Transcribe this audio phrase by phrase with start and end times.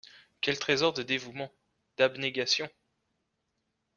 [0.41, 1.53] Quel trésor de dévouement,
[1.97, 2.67] d’abnégation!